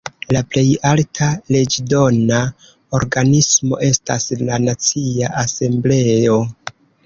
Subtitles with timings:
[0.35, 0.61] La plej
[0.91, 2.41] alta leĝdona
[3.01, 6.45] organismo estas la Nacia Asembleo.